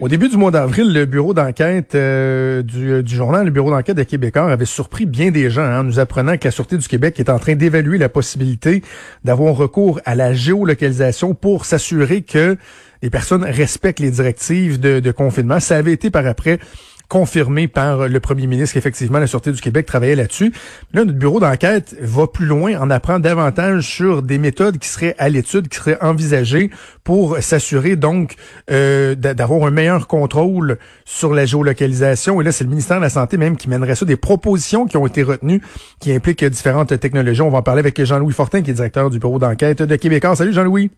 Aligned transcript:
Au 0.00 0.06
début 0.06 0.28
du 0.28 0.36
mois 0.36 0.52
d'avril, 0.52 0.92
le 0.92 1.06
bureau 1.06 1.34
d'enquête 1.34 1.96
euh, 1.96 2.62
du, 2.62 3.02
du, 3.02 3.16
journal, 3.16 3.46
le 3.46 3.50
bureau 3.50 3.70
d'enquête 3.72 3.96
de 3.96 4.04
Québécois 4.04 4.48
avait 4.48 4.64
surpris 4.64 5.06
bien 5.06 5.32
des 5.32 5.50
gens 5.50 5.64
en 5.64 5.80
hein, 5.80 5.82
nous 5.82 5.98
apprenant 5.98 6.36
que 6.36 6.44
la 6.44 6.52
Sûreté 6.52 6.78
du 6.78 6.86
Québec 6.86 7.18
est 7.18 7.28
en 7.28 7.40
train 7.40 7.56
d'évaluer 7.56 7.98
la 7.98 8.08
possibilité 8.08 8.84
d'avoir 9.24 9.56
recours 9.56 10.00
à 10.04 10.14
la 10.14 10.34
géolocalisation 10.34 11.34
pour 11.34 11.64
s'assurer 11.64 12.22
que 12.22 12.56
les 13.02 13.10
personnes 13.10 13.42
respectent 13.42 13.98
les 13.98 14.12
directives 14.12 14.78
de, 14.78 15.00
de 15.00 15.10
confinement. 15.10 15.58
Ça 15.58 15.76
avait 15.76 15.94
été 15.94 16.10
par 16.10 16.26
après 16.26 16.60
confirmé 17.08 17.68
par 17.68 18.08
le 18.08 18.20
premier 18.20 18.46
ministre 18.46 18.74
qu'effectivement 18.74 19.18
la 19.18 19.26
Sûreté 19.26 19.50
du 19.52 19.60
Québec 19.60 19.86
travaillait 19.86 20.14
là-dessus. 20.14 20.52
Là, 20.92 21.04
notre 21.04 21.18
bureau 21.18 21.40
d'enquête 21.40 21.96
va 22.00 22.26
plus 22.26 22.46
loin, 22.46 22.78
en 22.78 22.90
apprend 22.90 23.18
davantage 23.18 23.86
sur 23.86 24.22
des 24.22 24.38
méthodes 24.38 24.78
qui 24.78 24.88
seraient 24.88 25.14
à 25.18 25.28
l'étude, 25.28 25.68
qui 25.68 25.78
seraient 25.78 25.98
envisagées 26.02 26.70
pour 27.04 27.38
s'assurer 27.38 27.96
donc 27.96 28.36
euh, 28.70 29.14
d'avoir 29.14 29.66
un 29.66 29.70
meilleur 29.70 30.06
contrôle 30.06 30.78
sur 31.04 31.32
la 31.32 31.46
géolocalisation. 31.46 32.40
Et 32.40 32.44
là, 32.44 32.52
c'est 32.52 32.64
le 32.64 32.70
ministère 32.70 32.98
de 32.98 33.02
la 33.02 33.10
Santé 33.10 33.38
même 33.38 33.56
qui 33.56 33.70
mènerait 33.70 33.94
ça, 33.94 34.04
des 34.04 34.16
propositions 34.16 34.86
qui 34.86 34.96
ont 34.98 35.06
été 35.06 35.22
retenues, 35.22 35.62
qui 36.00 36.12
impliquent 36.12 36.44
différentes 36.44 36.98
technologies. 37.00 37.40
On 37.40 37.50
va 37.50 37.58
en 37.58 37.62
parler 37.62 37.80
avec 37.80 38.02
Jean-Louis 38.04 38.34
Fortin, 38.34 38.62
qui 38.62 38.70
est 38.70 38.74
directeur 38.74 39.08
du 39.08 39.18
bureau 39.18 39.38
d'enquête 39.38 39.82
de 39.82 39.96
Québécois. 39.96 40.36
Salut 40.36 40.52
Jean-Louis. 40.52 40.90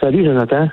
Salut 0.00 0.24
Jonathan. 0.24 0.68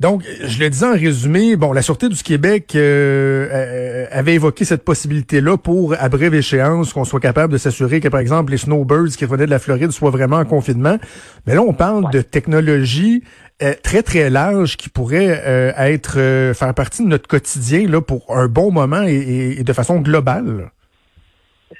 Donc, 0.00 0.22
je 0.24 0.60
le 0.60 0.68
disais 0.68 0.86
en 0.86 0.92
résumé, 0.92 1.56
bon, 1.56 1.72
la 1.72 1.82
Sûreté 1.82 2.08
du 2.08 2.22
Québec 2.22 2.72
euh, 2.74 3.48
euh, 3.50 4.06
avait 4.10 4.34
évoqué 4.34 4.64
cette 4.64 4.84
possibilité-là 4.84 5.56
pour, 5.56 5.94
à 5.98 6.08
brève 6.08 6.34
échéance, 6.34 6.92
qu'on 6.92 7.04
soit 7.04 7.20
capable 7.20 7.52
de 7.52 7.58
s'assurer 7.58 8.00
que, 8.00 8.08
par 8.08 8.20
exemple, 8.20 8.52
les 8.52 8.58
snowbirds 8.58 9.16
qui 9.16 9.24
revenaient 9.24 9.46
de 9.46 9.50
la 9.50 9.58
Floride 9.58 9.92
soient 9.92 10.10
vraiment 10.10 10.36
en 10.36 10.44
confinement. 10.44 10.98
Mais 11.46 11.54
là, 11.54 11.62
on 11.62 11.72
parle 11.72 12.10
de 12.10 12.20
technologies 12.20 13.22
euh, 13.62 13.72
très, 13.82 14.02
très 14.02 14.28
larges 14.28 14.76
qui 14.76 14.90
pourraient 14.90 15.72
être 15.78 16.52
faire 16.54 16.74
partie 16.74 17.02
de 17.02 17.08
notre 17.08 17.26
quotidien 17.26 17.88
là 17.88 18.02
pour 18.02 18.36
un 18.36 18.48
bon 18.48 18.70
moment 18.70 19.02
et, 19.02 19.56
et 19.58 19.64
de 19.64 19.72
façon 19.72 20.00
globale. 20.00 20.70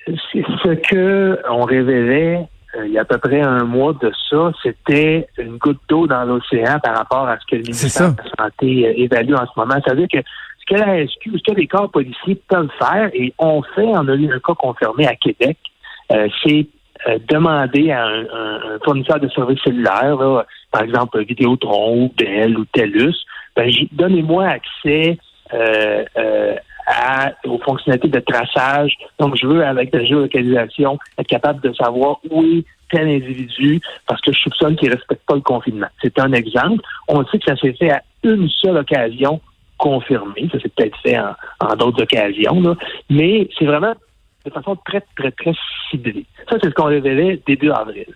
C'est 0.07 0.43
ce 0.63 0.75
que 0.75 1.39
on 1.51 1.63
révélait 1.63 2.37
euh, 2.37 2.45
il 2.85 2.93
y 2.93 2.99
a 2.99 3.03
à 3.03 3.05
peu 3.05 3.19
près 3.19 3.41
un 3.41 3.65
mois 3.65 3.93
de 3.95 4.11
ça, 4.31 4.53
c'était 4.63 5.29
une 5.39 5.57
goutte 5.57 5.81
d'eau 5.89 6.07
dans 6.07 6.25
l'océan 6.25 6.79
par 6.83 6.97
rapport 6.97 7.29
à 7.29 7.39
ce 7.39 7.47
que 7.47 7.57
le 7.57 7.63
ministère 7.63 8.13
de 8.13 8.17
la 8.19 8.45
Santé 8.45 8.87
euh, 8.87 8.93
évalue 8.97 9.35
en 9.35 9.47
ce 9.47 9.53
moment. 9.57 9.77
C'est-à-dire 9.85 10.09
que 10.13 10.19
ce 10.19 10.75
que 10.75 10.81
la 10.81 11.07
SQ, 11.07 11.39
ce 11.39 11.53
que 11.53 11.57
les 11.57 11.67
corps 11.67 11.91
policiers 11.91 12.41
peuvent 12.49 12.71
faire, 12.79 13.11
et 13.15 13.33
on 13.39 13.63
fait, 13.63 13.87
on 13.87 14.09
a 14.09 14.15
eu 14.15 14.33
un 14.33 14.41
cas 14.41 14.55
confirmé 14.55 15.07
à 15.07 15.15
Québec, 15.15 15.59
euh, 16.13 16.29
c'est 16.43 16.67
demander 17.29 17.93
à 17.93 18.07
un, 18.07 18.79
fournisseur 18.83 19.21
de 19.21 19.29
services 19.29 19.61
cellulaires, 19.63 20.45
par 20.73 20.83
exemple 20.83 21.23
Vidéotron 21.25 22.05
ou 22.05 22.13
Bell 22.17 22.59
ou 22.59 22.65
TELUS, 22.65 23.15
ben, 23.55 23.71
donnez-moi 23.93 24.47
accès 24.47 25.19
aux 27.45 27.59
fonctionnalités 27.59 28.09
de 28.09 28.21
traçage. 28.21 28.93
Donc, 29.19 29.37
je 29.37 29.47
veux, 29.47 29.65
avec 29.65 29.93
la 29.93 30.05
géolocalisation, 30.05 30.99
être 31.19 31.27
capable 31.27 31.61
de 31.61 31.73
savoir 31.75 32.19
où 32.31 32.43
est 32.43 32.65
tel 32.91 33.09
individu 33.09 33.81
parce 34.07 34.21
que 34.21 34.33
je 34.33 34.39
soupçonne 34.39 34.77
qu'il 34.77 34.89
ne 34.91 34.95
respecte 34.95 35.25
pas 35.27 35.35
le 35.35 35.41
confinement. 35.41 35.89
C'est 36.03 36.19
un 36.19 36.33
exemple. 36.33 36.83
On 37.09 37.25
sait 37.27 37.39
que 37.39 37.45
ça 37.47 37.57
s'est 37.57 37.73
fait 37.73 37.91
à 37.91 38.03
une 38.23 38.49
seule 38.49 38.77
occasion 38.77 39.41
confirmée. 39.79 40.49
Ça 40.53 40.61
s'est 40.61 40.69
peut-être 40.69 40.97
fait 41.03 41.19
en, 41.19 41.77
d'autres 41.77 42.03
occasions, 42.03 42.61
là. 42.61 42.75
mais 43.11 43.49
c'est 43.59 43.67
vraiment 43.67 43.95
de 44.45 44.51
façon 44.51 44.77
très, 44.87 45.03
très, 45.17 45.33
très 45.33 45.53
ciblée. 45.91 46.25
Ça, 46.49 46.57
c'est 46.63 46.69
ce 46.69 46.75
qu'on 46.75 46.85
révélait 46.85 47.41
début 47.47 47.71
avril. 47.71 48.07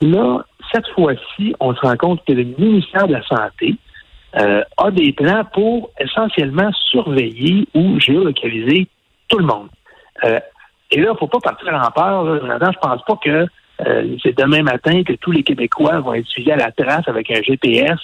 Là, 0.00 0.44
cette 0.72 0.86
fois-ci, 0.88 1.54
on 1.58 1.74
se 1.74 1.80
rend 1.80 1.96
compte 1.96 2.24
que 2.24 2.32
le 2.32 2.44
ministère 2.44 3.08
de 3.08 3.14
la 3.14 3.22
Santé, 3.22 3.74
euh, 4.36 4.62
a 4.76 4.90
des 4.90 5.12
plans 5.12 5.44
pour 5.52 5.90
essentiellement 5.98 6.70
surveiller 6.90 7.66
ou 7.74 7.98
géolocaliser 7.98 8.86
tout 9.28 9.38
le 9.38 9.46
monde. 9.46 9.68
Euh, 10.24 10.40
et 10.90 11.00
là, 11.00 11.08
il 11.08 11.12
ne 11.12 11.18
faut 11.18 11.26
pas 11.26 11.40
partir 11.40 11.68
en 11.74 11.90
peur. 11.90 12.24
Je 12.36 12.78
pense 12.78 13.02
pas 13.04 13.16
que 13.22 13.46
euh, 13.86 14.16
c'est 14.22 14.36
demain 14.36 14.62
matin 14.62 15.02
que 15.02 15.14
tous 15.14 15.30
les 15.30 15.42
Québécois 15.42 16.00
vont 16.00 16.14
être 16.14 16.26
suivis 16.26 16.52
à 16.52 16.56
la 16.56 16.72
trace 16.72 17.06
avec 17.06 17.30
un 17.30 17.42
GPS, 17.42 18.00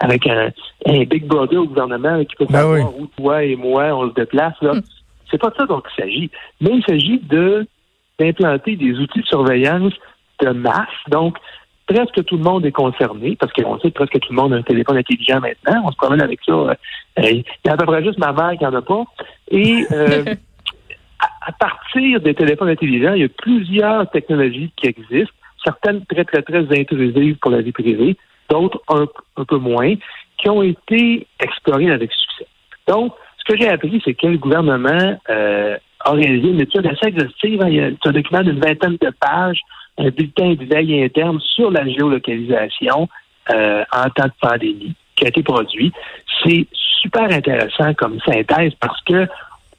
avec 0.00 0.26
un, 0.26 0.50
Big 0.86 1.26
Brother 1.26 1.60
au 1.60 1.66
gouvernement 1.66 2.24
qui 2.24 2.36
peut 2.36 2.46
ben 2.48 2.60
savoir 2.60 2.98
où 2.98 3.06
toi 3.18 3.42
et 3.42 3.56
moi 3.56 3.84
on 3.94 4.08
se 4.08 4.14
déplace. 4.14 4.54
Là. 4.62 4.74
Hmm. 4.74 4.82
C'est 5.30 5.38
pas 5.38 5.52
ça 5.56 5.66
dont 5.66 5.82
il 5.84 6.02
s'agit. 6.02 6.30
Mais 6.60 6.70
il 6.72 6.84
s'agit 6.84 7.18
de 7.18 7.66
d'implanter 8.18 8.76
des 8.76 8.92
outils 8.98 9.20
de 9.20 9.26
surveillance 9.26 9.92
de 10.40 10.50
masse. 10.50 10.88
Donc, 11.08 11.36
presque 11.88 12.22
tout 12.24 12.36
le 12.36 12.42
monde 12.42 12.66
est 12.66 12.72
concerné, 12.72 13.36
parce 13.36 13.52
qu'on 13.52 13.78
sait 13.80 13.90
que 13.90 13.94
presque 13.94 14.20
tout 14.20 14.32
le 14.32 14.36
monde 14.36 14.52
a 14.52 14.56
un 14.56 14.62
téléphone 14.62 14.98
intelligent 14.98 15.40
maintenant. 15.40 15.82
On 15.84 15.90
se 15.90 15.96
promène 15.96 16.22
avec 16.22 16.40
ça. 16.44 16.52
Euh, 16.52 16.74
il 17.16 17.44
y 17.64 17.68
a 17.68 17.72
à 17.72 17.76
peu 17.76 17.86
près 17.86 18.04
juste 18.04 18.18
ma 18.18 18.32
mère 18.32 18.56
qui 18.58 18.64
n'en 18.64 18.74
a 18.74 18.82
pas. 18.82 19.04
Et 19.50 19.86
euh, 19.90 20.24
à, 21.46 21.52
partir 21.52 22.20
des 22.20 22.34
téléphones 22.34 22.68
intelligents, 22.68 23.14
il 23.14 23.22
y 23.22 23.24
a 23.24 23.28
plusieurs 23.28 24.08
technologies 24.10 24.70
qui 24.76 24.88
existent, 24.88 25.32
certaines 25.64 26.04
très, 26.04 26.24
très, 26.24 26.42
très 26.42 26.78
intrusives 26.78 27.36
pour 27.38 27.50
la 27.50 27.62
vie 27.62 27.72
privée, 27.72 28.16
d'autres 28.50 28.80
un, 28.88 29.06
peu 29.44 29.56
moins, 29.56 29.94
qui 30.36 30.48
ont 30.50 30.62
été 30.62 31.26
explorées 31.40 31.90
avec 31.90 32.12
succès. 32.12 32.46
Donc, 32.86 33.14
ce 33.38 33.52
que 33.52 33.58
j'ai 33.58 33.68
appris, 33.68 34.00
c'est 34.04 34.14
que 34.14 34.26
le 34.26 34.36
gouvernement 34.36 35.18
euh, 35.30 35.76
a 36.00 36.10
réalisé 36.12 36.48
une 36.48 36.60
étude 36.60 36.86
assez 36.86 37.06
exhaustive. 37.06 37.64
Il 37.66 37.74
y 37.74 37.80
a 37.80 37.86
un 37.86 38.12
document 38.12 38.42
d'une 38.42 38.60
vingtaine 38.60 38.98
de 39.00 39.10
pages 39.20 39.60
un 39.98 40.10
bulletin 40.10 40.54
de 40.54 40.64
veille 40.64 41.02
interne 41.02 41.40
sur 41.40 41.70
la 41.70 41.86
géolocalisation 41.86 43.08
euh, 43.50 43.84
en 43.92 44.08
temps 44.10 44.26
de 44.26 44.32
pandémie 44.40 44.94
qui 45.16 45.24
a 45.24 45.28
été 45.28 45.42
produit. 45.42 45.92
C'est 46.42 46.66
super 46.72 47.24
intéressant 47.24 47.94
comme 47.94 48.18
synthèse 48.20 48.72
parce 48.80 49.00
que 49.02 49.26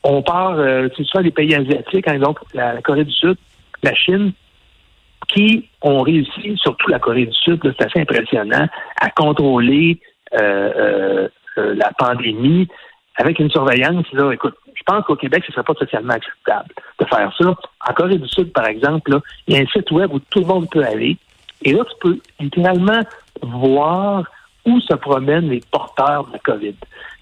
on 0.03 0.21
part, 0.21 0.53
euh, 0.57 0.87
c'est 0.95 1.05
soit 1.05 1.21
les 1.21 1.31
pays 1.31 1.53
asiatiques, 1.53 2.07
hein, 2.07 2.19
donc 2.19 2.39
la, 2.53 2.81
Corée 2.81 3.03
du 3.03 3.11
Sud, 3.11 3.35
la 3.83 3.93
Chine, 3.93 4.31
qui 5.27 5.69
ont 5.81 6.01
réussi, 6.01 6.57
surtout 6.57 6.89
la 6.89 6.99
Corée 6.99 7.25
du 7.25 7.37
Sud, 7.37 7.59
c'est 7.63 7.85
assez 7.85 7.99
impressionnant, 7.99 8.67
à 8.99 9.09
contrôler 9.09 9.99
euh, 10.39 11.27
la 11.57 11.91
pandémie 11.97 12.67
avec 13.17 13.39
une 13.39 13.51
surveillance. 13.51 14.05
Là, 14.13 14.31
écoute, 14.31 14.55
je 14.73 14.81
pense 14.85 15.05
qu'au 15.05 15.15
Québec, 15.15 15.43
ce 15.45 15.51
ne 15.51 15.55
serait 15.55 15.63
pas 15.63 15.73
socialement 15.73 16.13
acceptable 16.13 16.69
de 16.99 17.05
faire 17.05 17.33
ça. 17.37 17.55
En 17.89 17.93
Corée 17.93 18.17
du 18.17 18.27
Sud, 18.27 18.51
par 18.53 18.67
exemple, 18.67 19.19
il 19.47 19.55
y 19.55 19.57
a 19.57 19.61
un 19.61 19.65
site 19.67 19.89
web 19.91 20.13
où 20.13 20.19
tout 20.19 20.39
le 20.39 20.45
monde 20.45 20.69
peut 20.69 20.83
aller. 20.83 21.17
Et 21.63 21.73
là, 21.73 21.83
tu 21.85 21.95
peux 22.01 22.19
littéralement 22.39 23.01
voir 23.41 24.23
où 24.65 24.79
se 24.79 24.93
promènent 24.93 25.49
les 25.49 25.61
porteurs 25.71 26.27
de 26.27 26.33
la 26.33 26.39
COVID. 26.39 26.75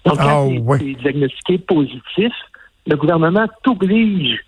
Donc, 0.04 0.18
quand 0.18 0.50
ah, 0.50 0.78
tu 0.78 0.90
es 0.90 0.94
diagnostiqué 0.94 1.58
positif, 1.58 2.32
le 2.86 2.96
gouvernement 2.96 3.46
t'oblige 3.62 4.38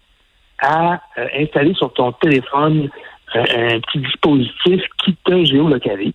à 0.60 1.00
euh, 1.18 1.26
installer 1.38 1.74
sur 1.74 1.92
ton 1.94 2.12
téléphone 2.12 2.90
euh, 3.34 3.44
un 3.76 3.80
petit 3.80 3.98
dispositif 3.98 4.82
qui 5.02 5.16
te 5.24 5.44
géolocalise. 5.44 6.12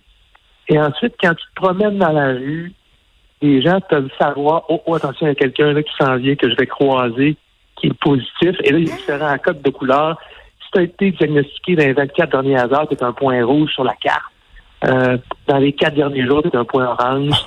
Et 0.68 0.78
ensuite, 0.78 1.14
quand 1.20 1.34
tu 1.34 1.44
te 1.46 1.54
promènes 1.54 1.98
dans 1.98 2.12
la 2.12 2.28
rue, 2.28 2.72
les 3.42 3.62
gens 3.62 3.80
peuvent 3.88 4.10
savoir, 4.18 4.64
oh, 4.68 4.82
oh 4.86 4.94
attention, 4.94 5.26
il 5.26 5.30
y 5.30 5.32
a 5.32 5.34
quelqu'un 5.34 5.72
là 5.72 5.82
qui 5.82 5.92
s'en 5.98 6.16
vient, 6.16 6.36
que 6.36 6.48
je 6.48 6.56
vais 6.56 6.66
croiser, 6.66 7.36
qui 7.76 7.88
est 7.88 7.98
positif. 8.00 8.56
Et 8.64 8.72
là, 8.72 8.78
il 8.78 8.88
y 8.88 8.92
a 8.92 8.96
différents 8.96 9.38
codes 9.38 9.62
de 9.62 9.70
couleur. 9.70 10.18
Si 10.62 10.70
tu 10.72 10.78
as 10.78 10.82
été 10.82 11.10
diagnostiqué 11.12 11.76
dans 11.76 11.84
les 11.84 11.92
24 11.92 12.30
dernières 12.30 12.72
heures, 12.72 12.88
tu 12.88 12.96
un 13.02 13.12
point 13.12 13.44
rouge 13.44 13.70
sur 13.72 13.84
la 13.84 13.94
carte. 13.94 14.32
Euh, 14.84 15.16
dans 15.48 15.56
les 15.56 15.72
quatre 15.72 15.94
derniers 15.94 16.26
jours, 16.26 16.42
c'est 16.44 16.54
un 16.54 16.64
point 16.64 16.86
orange. 16.86 17.46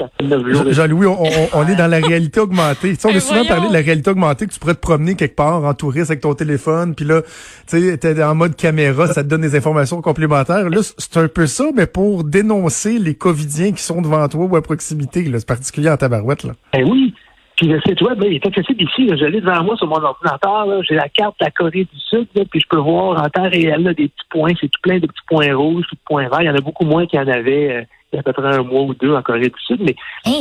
Jean-Louis, 0.72 1.06
on, 1.54 1.68
est 1.68 1.76
dans 1.76 1.88
la 1.88 2.00
réalité 2.00 2.40
augmentée. 2.40 2.94
on 3.06 3.10
a 3.10 3.20
souvent 3.20 3.46
parlé 3.46 3.68
de 3.68 3.74
la 3.74 3.82
réalité 3.82 4.10
augmentée, 4.10 4.48
que 4.48 4.54
tu 4.54 4.60
pourrais 4.60 4.74
te 4.74 4.80
promener 4.80 5.16
quelque 5.16 5.36
part 5.36 5.64
en 5.64 5.74
touriste 5.76 6.10
avec 6.10 6.22
ton 6.22 6.34
téléphone, 6.34 6.96
puis 6.96 7.06
là, 7.06 7.22
tu 7.68 7.80
sais, 7.80 7.98
t'es 7.98 8.24
en 8.24 8.34
mode 8.34 8.56
caméra, 8.56 9.08
ça 9.08 9.24
te 9.24 9.30
donne 9.30 9.42
des 9.42 9.56
informations 9.56 10.02
complémentaires. 10.02 10.70
Là, 10.70 10.80
c'est 10.82 11.18
un 11.18 11.28
peu 11.28 11.46
ça, 11.46 11.66
mais 11.76 11.86
pour 11.86 12.24
dénoncer 12.24 12.98
les 12.98 13.14
Covidiens 13.14 13.74
qui 13.74 13.84
sont 13.84 14.02
devant 14.02 14.28
toi 14.28 14.46
ou 14.46 14.56
à 14.56 14.62
proximité. 14.64 15.30
C'est 15.32 15.48
particulier 15.48 15.90
en 15.90 15.98
tabarouette. 15.98 16.44
Là. 16.44 16.54
Eh 16.74 16.84
oui, 16.84 17.14
puis 17.60 17.68
le 17.68 17.82
site 17.82 18.02
web, 18.02 18.24
il 18.26 18.36
est 18.36 18.46
accessible 18.46 18.84
ici. 18.84 19.10
Je 19.10 19.26
l'ai 19.26 19.42
devant 19.42 19.62
moi 19.66 19.76
sur 19.76 19.86
mon 19.86 20.02
ordinateur. 20.02 20.82
J'ai 20.88 20.96
la 20.96 21.10
carte 21.10 21.38
de 21.42 21.46
la 21.46 21.52
Corée 21.52 21.84
du 21.84 22.00
Sud, 22.10 22.30
puis 22.34 22.62
je 22.62 22.68
peux 22.70 22.78
voir 22.78 23.22
en 23.22 23.28
temps 23.28 23.50
réel 23.50 23.84
des 23.98 24.08
petits 24.08 24.28
points. 24.30 24.54
C'est 24.62 24.70
tout 24.70 24.80
plein 24.82 25.00
de 25.00 25.08
petits 25.08 25.26
points 25.28 25.54
rouges, 25.54 25.84
de 25.84 25.90
petits 25.90 26.02
points 26.06 26.30
verts. 26.30 26.42
Il 26.42 26.46
y 26.46 26.50
en 26.50 26.56
a 26.56 26.62
beaucoup 26.62 26.86
moins 26.86 27.06
qu'il 27.06 27.20
y 27.20 27.22
en 27.22 27.28
avait 27.28 27.72
euh, 27.80 27.82
il 28.14 28.16
y 28.16 28.18
a 28.18 28.22
à 28.22 28.24
peu 28.24 28.32
près 28.32 28.56
un 28.56 28.64
mois 28.64 28.84
ou 28.84 28.94
deux 28.94 29.14
en 29.14 29.22
Corée 29.22 29.42
du 29.42 29.62
Sud. 29.68 29.82
Mais 29.82 29.96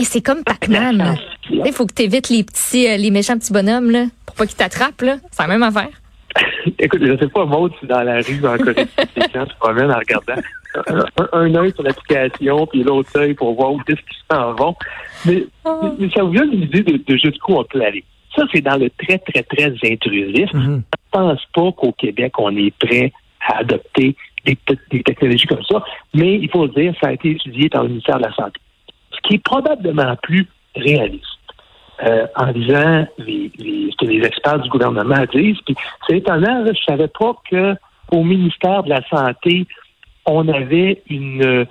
c'est 0.05 0.23
comme 0.23 0.45
Pac-Man. 0.45 1.17
Il 1.51 1.73
faut 1.73 1.87
que 1.87 1.95
tu 1.95 2.03
évites 2.03 2.29
les 2.29 2.45
petits, 2.45 2.87
euh, 2.89 2.97
les 2.97 3.11
méchants 3.11 3.37
petits 3.37 3.53
bonhommes 3.53 3.91
là, 3.91 4.05
pour 4.25 4.37
pas 4.37 4.47
qu'ils 4.47 4.57
t'attrapent. 4.57 5.05
C'est 5.33 5.43
la 5.43 5.49
même 5.49 5.65
affaire. 5.65 5.91
Écoute, 6.79 7.01
je 7.03 7.19
sais 7.19 7.29
pas, 7.29 7.45
Maud, 7.47 7.73
si 7.81 7.87
dans 7.89 8.03
la 8.03 8.21
rue 8.21 8.47
en 8.47 8.57
Corée 8.59 8.85
du 8.85 8.91
Sud, 8.97 9.11
les 9.17 9.41
gens 9.41 9.45
se 9.45 9.57
promènent 9.59 9.91
en 9.91 9.99
regardant 9.99 10.41
un, 11.33 11.55
œil 11.55 11.73
sur 11.73 11.83
l'application, 11.83 12.67
puis 12.67 12.83
l'autre 12.83 13.11
œil 13.17 13.35
pour 13.35 13.55
voir 13.55 13.73
où 13.73 13.81
est-ce 13.89 13.97
qu'ils 13.97 14.25
s'en 14.31 14.53
vont. 14.55 14.77
Mais, 15.25 15.45
ah. 15.65 15.81
mais, 15.99 16.11
ça 16.11 16.23
vous 16.23 16.33
donne 16.33 16.53
une 16.53 16.63
idée 16.63 16.83
de, 16.83 17.17
jusqu'où 17.17 17.55
on 17.55 17.65
peut 17.65 17.83
aller. 17.83 18.05
Ça, 18.37 18.45
c'est 18.53 18.61
dans 18.61 18.77
le 18.77 18.91
très, 18.91 19.19
très, 19.19 19.43
très 19.43 19.73
intrusif. 19.85 20.53
Mm-hmm. 20.53 20.63
Je 20.65 20.71
ne 20.71 20.81
pense 21.11 21.45
pas 21.55 21.73
qu'au 21.73 21.93
Québec, 21.93 22.35
on 22.39 22.55
est 22.57 22.75
prêt 22.79 23.13
à 23.47 23.59
adopter 23.59 24.15
des, 24.45 24.57
technologies 25.03 25.47
comme 25.47 25.65
ça, 25.65 25.83
mais 26.15 26.37
il 26.37 26.51
faut 26.51 26.67
dire, 26.69 26.95
ça 27.01 27.09
a 27.09 27.13
été 27.13 27.31
étudié 27.33 27.69
par 27.69 27.83
le 27.83 27.91
ministère 27.91 28.19
de 28.19 28.25
la 28.25 28.33
Santé. 28.33 28.61
Ce 29.13 29.19
qui 29.23 29.35
est 29.35 29.43
probablement 29.43 30.17
plus 30.23 30.47
réaliste. 30.75 31.25
Euh, 32.07 32.29
en 32.37 32.53
disant 32.53 33.09
les, 33.19 33.51
les, 33.59 33.91
ce 33.91 33.97
que 33.97 34.09
les 34.09 34.25
experts 34.25 34.61
du 34.61 34.69
gouvernement 34.69 35.25
disent. 35.35 35.59
Puis 35.67 35.75
c'est 36.07 36.19
étonnant, 36.19 36.65
je 36.65 36.81
savais 36.85 37.09
pas 37.09 37.33
que 37.51 37.75
au 38.13 38.23
ministère 38.23 38.85
de 38.85 38.91
la 38.91 39.03
Santé, 39.09 39.67
on 40.29 40.49
avait 40.49 41.03
une, 41.09 41.67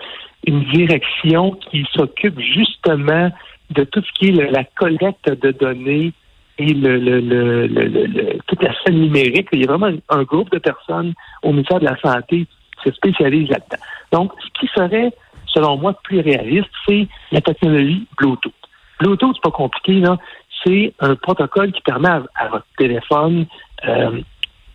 une 0.45 0.63
direction 0.71 1.51
qui 1.51 1.85
s'occupe 1.93 2.39
justement 2.39 3.31
de 3.69 3.83
tout 3.83 4.01
ce 4.01 4.11
qui 4.13 4.29
est 4.29 4.51
la 4.51 4.63
collecte 4.63 5.29
de 5.29 5.51
données 5.51 6.13
et 6.57 6.73
le, 6.73 6.97
le, 6.97 7.19
le, 7.19 8.39
toute 8.47 8.63
la 8.63 8.73
scène 8.81 8.99
numérique. 8.99 9.47
Il 9.51 9.61
y 9.61 9.63
a 9.65 9.67
vraiment 9.67 9.95
un 10.09 10.23
groupe 10.23 10.49
de 10.51 10.57
personnes 10.57 11.13
au 11.43 11.51
ministère 11.51 11.79
de 11.79 11.85
la 11.85 11.97
Santé 11.97 12.47
qui 12.77 12.89
se 12.89 12.95
spécialise 12.95 13.49
là-dedans. 13.49 13.83
Donc, 14.11 14.31
ce 14.39 14.59
qui 14.59 14.67
serait, 14.73 15.11
selon 15.47 15.77
moi, 15.77 15.93
plus 16.03 16.19
réaliste, 16.19 16.69
c'est 16.87 17.07
la 17.31 17.41
technologie 17.41 18.07
Bluetooth. 18.17 18.53
Bluetooth, 18.99 19.35
c'est 19.35 19.43
pas 19.43 19.51
compliqué, 19.51 19.93
là. 19.99 20.17
C'est 20.65 20.93
un 20.99 21.15
protocole 21.15 21.71
qui 21.71 21.81
permet 21.81 22.09
à, 22.09 22.47
votre 22.49 22.65
téléphone 22.77 23.45
euh, 23.87 24.21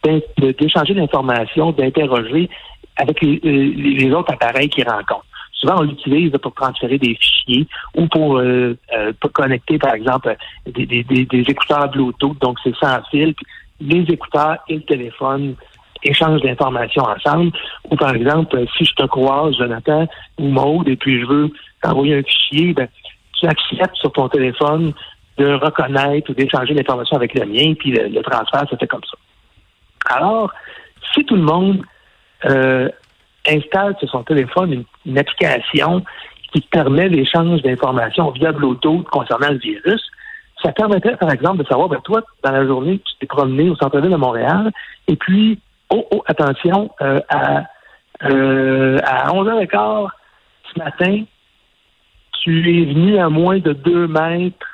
d'échanger 0.04 0.94
l'information, 0.94 1.72
d'interroger 1.72 2.48
avec 2.96 3.20
les, 3.22 3.40
euh, 3.44 3.72
les, 3.76 4.12
autres 4.12 4.32
appareils 4.32 4.68
qu'il 4.68 4.88
rencontre. 4.88 5.24
Souvent, 5.52 5.76
on 5.78 5.82
l'utilise 5.82 6.32
pour 6.42 6.52
transférer 6.54 6.98
des 6.98 7.14
fichiers 7.14 7.66
ou 7.96 8.06
pour, 8.08 8.38
euh, 8.38 8.76
euh, 8.94 9.12
pour 9.20 9.32
connecter, 9.32 9.78
par 9.78 9.94
exemple, 9.94 10.36
des, 10.66 10.86
des, 10.86 11.04
des, 11.04 11.44
écouteurs 11.48 11.88
Bluetooth, 11.90 12.38
donc 12.40 12.58
c'est 12.62 12.74
sans 12.76 13.02
fil. 13.10 13.34
Les 13.80 14.02
écouteurs 14.08 14.58
et 14.68 14.76
le 14.76 14.82
téléphone 14.82 15.54
échangent 16.02 16.42
l'information 16.42 17.04
ensemble. 17.04 17.52
Ou 17.90 17.96
par 17.96 18.14
exemple, 18.14 18.64
si 18.76 18.84
je 18.84 18.94
te 18.94 19.06
croise, 19.06 19.56
Jonathan 19.56 20.06
ou 20.38 20.48
Maude, 20.48 20.88
et 20.88 20.96
puis 20.96 21.20
je 21.20 21.26
veux 21.26 21.50
t'envoyer 21.80 22.16
un 22.16 22.22
fichier, 22.22 22.72
ben, 22.74 22.88
tu 23.38 23.46
acceptes 23.46 23.96
sur 23.96 24.12
ton 24.12 24.28
téléphone 24.28 24.92
de 25.38 25.54
reconnaître 25.54 26.30
ou 26.30 26.34
d'échanger 26.34 26.74
l'information 26.74 27.16
avec 27.16 27.34
le 27.34 27.46
mien, 27.46 27.74
puis 27.78 27.92
le, 27.92 28.08
le 28.08 28.22
transfert 28.22 28.68
se 28.68 28.76
fait 28.76 28.86
comme 28.86 29.00
ça. 29.04 30.16
Alors, 30.16 30.52
si 31.14 31.24
tout 31.24 31.36
le 31.36 31.42
monde 31.42 31.82
euh, 32.46 32.88
installe 33.48 33.96
sur 33.98 34.08
son 34.10 34.22
téléphone 34.22 34.84
une, 35.06 35.18
application 35.18 36.04
qui 36.52 36.60
permet 36.60 37.08
l'échange 37.08 37.62
d'informations 37.62 38.30
via 38.30 38.52
Bluetooth 38.52 39.04
concernant 39.08 39.50
le 39.50 39.58
virus. 39.58 40.02
Ça 40.62 40.70
permettrait, 40.72 41.16
par 41.16 41.32
exemple, 41.32 41.62
de 41.62 41.66
savoir, 41.66 41.88
ben, 41.88 42.00
toi, 42.04 42.22
dans 42.44 42.52
la 42.52 42.66
journée, 42.66 42.98
tu 42.98 43.14
t'es 43.20 43.26
promené 43.26 43.68
au 43.70 43.76
centre-ville 43.76 44.10
de 44.10 44.16
Montréal, 44.16 44.70
et 45.08 45.16
puis, 45.16 45.58
oh, 45.90 46.06
oh 46.12 46.22
attention, 46.26 46.90
euh, 47.00 47.20
à, 47.28 47.64
euh, 48.24 48.98
à 49.04 49.32
11h15 49.32 50.08
ce 50.72 50.78
matin, 50.78 51.24
tu 52.42 52.80
es 52.80 52.84
venu 52.92 53.18
à 53.18 53.28
moins 53.28 53.58
de 53.58 53.72
deux 53.72 54.06
mètres 54.06 54.66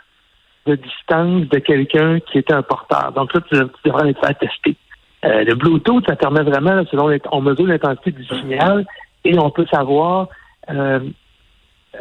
de 0.66 0.74
distance 0.74 1.48
de 1.48 1.58
quelqu'un 1.58 2.20
qui 2.20 2.38
était 2.38 2.52
un 2.52 2.62
porteur. 2.62 3.12
Donc, 3.12 3.30
ça, 3.32 3.40
tu, 3.40 3.56
tu 3.56 3.88
devrais 3.88 4.10
être 4.10 4.26
fait 4.26 4.34
tester. 4.34 4.76
Euh, 5.24 5.44
le 5.44 5.54
Bluetooth, 5.54 6.04
ça 6.06 6.16
permet 6.16 6.42
vraiment, 6.42 6.84
selon 6.90 7.16
on 7.32 7.40
mesure 7.40 7.66
l'intensité 7.66 8.12
du 8.12 8.24
signal 8.24 8.86
et 9.24 9.38
on 9.38 9.50
peut 9.50 9.66
savoir 9.70 10.28
euh, 10.70 11.00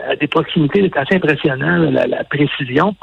à 0.08 0.16
des 0.16 0.28
proximités, 0.28 0.82
c'est 0.84 1.00
assez 1.00 1.16
impressionnant 1.16 1.90
la, 1.90 2.24
précision. 2.26 2.96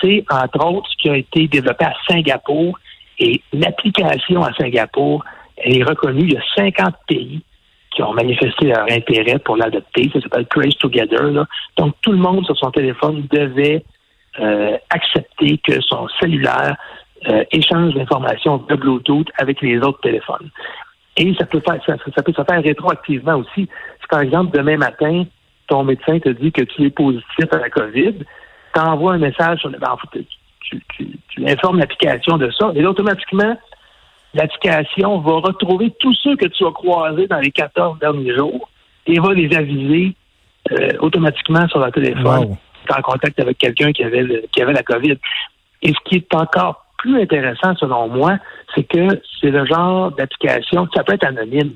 C'est 0.00 0.24
entre 0.30 0.64
autres 0.64 0.88
ce 0.90 0.96
qui 0.96 1.10
a 1.10 1.16
été 1.16 1.48
développé 1.48 1.84
à 1.84 1.94
Singapour 2.08 2.78
et 3.18 3.42
l'application 3.52 4.42
à 4.42 4.52
Singapour, 4.54 5.24
elle 5.56 5.78
est 5.78 5.82
reconnue. 5.82 6.22
Il 6.22 6.32
y 6.34 6.36
a 6.36 6.42
50 6.56 6.94
pays 7.08 7.42
qui 7.90 8.02
ont 8.02 8.12
manifesté 8.12 8.66
leur 8.66 8.84
intérêt 8.90 9.38
pour 9.40 9.56
l'adopter. 9.56 10.08
Ça 10.12 10.20
s'appelle 10.20 10.46
Trace 10.46 10.76
Together. 10.78 11.44
Donc 11.76 11.94
tout 12.00 12.12
le 12.12 12.18
monde 12.18 12.44
sur 12.46 12.56
son 12.56 12.70
téléphone 12.70 13.26
devait 13.30 13.82
euh, 14.38 14.76
accepter 14.90 15.58
que 15.58 15.80
son 15.80 16.06
cellulaire 16.20 16.76
euh, 17.26 17.44
échange 17.50 17.94
d'informations 17.94 18.58
de 18.58 18.74
Bluetooth 18.76 19.28
avec 19.38 19.60
les 19.60 19.78
autres 19.78 20.00
téléphones. 20.00 20.50
Et 21.16 21.34
ça 21.34 21.46
peut 21.46 21.60
faire, 21.60 21.80
ça, 21.84 22.22
peut 22.22 22.32
se 22.32 22.42
faire 22.44 22.62
rétroactivement 22.62 23.36
aussi. 23.36 23.62
Si 24.00 24.08
par 24.08 24.20
exemple 24.20 24.56
demain 24.56 24.76
matin, 24.76 25.24
ton 25.66 25.82
médecin 25.82 26.18
te 26.20 26.28
dit 26.28 26.52
que 26.52 26.62
tu 26.62 26.84
es 26.84 26.90
positif 26.90 27.46
à 27.50 27.58
la 27.58 27.70
COVID, 27.70 28.14
tu 28.74 28.80
envoies 28.80 29.14
un 29.14 29.18
message 29.18 29.58
sur 29.60 29.68
le 29.68 29.78
ben, 29.78 29.96
tu, 30.60 30.80
tu, 30.90 31.48
informes 31.48 31.78
l'application 31.78 32.36
de 32.38 32.50
ça, 32.50 32.70
et 32.74 32.84
automatiquement, 32.86 33.56
l'application 34.34 35.18
va 35.18 35.32
retrouver 35.32 35.92
tous 35.98 36.14
ceux 36.22 36.36
que 36.36 36.46
tu 36.46 36.64
as 36.64 36.70
croisés 36.70 37.26
dans 37.26 37.40
les 37.40 37.50
14 37.50 37.98
derniers 37.98 38.36
jours 38.36 38.68
et 39.06 39.18
va 39.18 39.32
les 39.32 39.54
aviser 39.56 40.14
euh, 40.70 40.90
automatiquement 41.00 41.66
sur 41.68 41.80
leur 41.80 41.90
téléphone. 41.90 42.56
Tu 42.86 42.92
es 42.92 42.96
en 42.96 43.02
contact 43.02 43.40
avec 43.40 43.58
quelqu'un 43.58 43.92
qui 43.92 44.04
avait 44.04 44.44
qui 44.52 44.62
avait 44.62 44.72
la 44.72 44.82
COVID. 44.82 45.16
Et 45.82 45.88
ce 45.88 45.98
qui 46.04 46.16
est 46.16 46.34
encore 46.34 46.84
plus 46.98 47.20
intéressant, 47.20 47.74
selon 47.76 48.08
moi, 48.08 48.36
c'est 48.74 48.84
que 48.84 49.20
c'est 49.40 49.50
le 49.50 49.64
genre 49.64 50.10
d'application, 50.12 50.86
ça 50.94 51.02
peut 51.02 51.14
être 51.14 51.26
anonyme. 51.26 51.72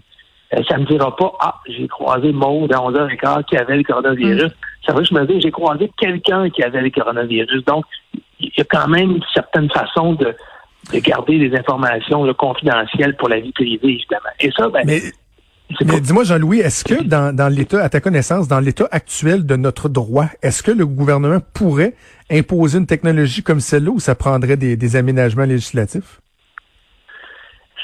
Euh, 0.54 0.60
ça 0.68 0.76
me 0.76 0.84
dira 0.84 1.14
pas, 1.16 1.32
ah, 1.40 1.54
j'ai 1.66 1.88
croisé 1.88 2.32
Maud 2.32 2.72
à 2.72 2.78
11h15 2.78 3.44
qui 3.44 3.56
avait 3.56 3.76
le 3.76 3.84
coronavirus. 3.84 4.44
Mm. 4.44 4.86
Ça 4.86 4.92
veut 4.92 5.04
je 5.04 5.14
me 5.14 5.24
dis, 5.26 5.40
j'ai 5.40 5.50
croisé 5.50 5.90
quelqu'un 5.96 6.50
qui 6.50 6.62
avait 6.62 6.82
le 6.82 6.90
coronavirus. 6.90 7.64
Donc, 7.64 7.84
il 8.40 8.50
y 8.56 8.60
a 8.60 8.64
quand 8.64 8.88
même 8.88 9.12
une 9.12 9.24
certaine 9.32 9.70
façon 9.70 10.14
de, 10.14 10.34
de 10.92 10.98
garder 10.98 11.38
des 11.38 11.56
informations 11.56 12.30
confidentielles 12.34 13.16
pour 13.16 13.28
la 13.28 13.40
vie 13.40 13.52
privée, 13.52 13.78
évidemment. 13.82 14.30
Et 14.40 14.50
ça, 14.50 14.68
ben, 14.68 14.86
mais 15.84 16.00
dis-moi, 16.00 16.24
Jean-Louis, 16.24 16.60
est-ce 16.60 16.84
que 16.84 17.02
dans, 17.02 17.34
dans 17.34 17.48
l'État, 17.48 17.82
à 17.82 17.88
ta 17.88 18.00
connaissance, 18.00 18.48
dans 18.48 18.60
l'État 18.60 18.88
actuel 18.90 19.46
de 19.46 19.56
notre 19.56 19.88
droit, 19.88 20.26
est-ce 20.42 20.62
que 20.62 20.70
le 20.70 20.86
gouvernement 20.86 21.40
pourrait 21.54 21.94
imposer 22.30 22.78
une 22.78 22.86
technologie 22.86 23.42
comme 23.42 23.60
celle-là 23.60 23.90
ou 23.90 24.00
ça 24.00 24.14
prendrait 24.14 24.56
des, 24.56 24.96
aménagements 24.96 25.44
législatifs? 25.44 26.20